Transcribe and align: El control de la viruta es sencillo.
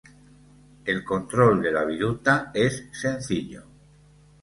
El 0.93 1.01
control 1.11 1.61
de 1.61 1.71
la 1.73 1.85
viruta 1.91 2.49
es 2.55 2.83
sencillo. 2.91 3.67